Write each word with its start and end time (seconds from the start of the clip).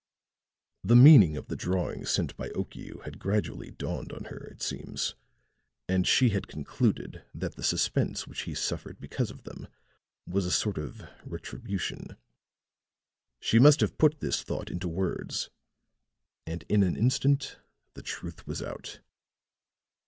The 0.83 0.95
meaning 0.95 1.37
of 1.37 1.45
the 1.45 1.55
drawings 1.55 2.09
sent 2.09 2.35
by 2.35 2.49
Okiu 2.55 3.03
had 3.03 3.19
gradually 3.19 3.69
dawned 3.69 4.11
upon 4.11 4.31
her, 4.33 4.47
it 4.47 4.63
seems, 4.63 5.13
and 5.87 6.07
she 6.07 6.29
had 6.29 6.47
concluded 6.47 7.23
that 7.35 7.53
the 7.55 7.61
suspense 7.61 8.25
which 8.25 8.41
he 8.49 8.55
suffered 8.55 8.99
because 8.99 9.29
of 9.29 9.43
them 9.43 9.67
was 10.25 10.47
a 10.47 10.51
sort 10.51 10.79
of 10.79 11.03
retribution. 11.23 12.17
She 13.41 13.59
must 13.59 13.79
have 13.81 13.99
put 13.99 14.21
this 14.21 14.41
thought 14.41 14.71
into 14.71 14.87
words, 14.87 15.51
and 16.47 16.63
in 16.67 16.81
an 16.81 16.97
instant 16.97 17.59
the 17.93 18.01
truth 18.01 18.47
was 18.47 18.63
out. 18.63 19.01